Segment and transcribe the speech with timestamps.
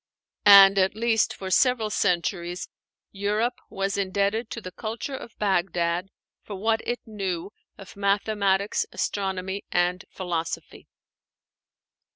[0.47, 2.67] And, at least for several centuries,
[3.11, 6.07] Europe was indebted to the culture of Bagdad
[6.41, 10.87] for what it knew of mathematics, astronomy, and philosophy.